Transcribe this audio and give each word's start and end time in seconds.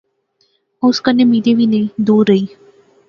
او 0.81 0.85
اس 0.91 0.97
کنے 1.03 1.23
ملی 1.31 1.51
وی 1.57 1.65
نئیں، 1.71 1.87
دور 2.07 2.23
رہی 2.29 2.45